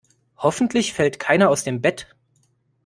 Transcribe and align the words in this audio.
Hoffentlich 0.37 0.93
fällt 0.93 1.19
keiner 1.19 1.51
aus 1.51 1.63
dem 1.63 1.79
Bett. 1.79 2.15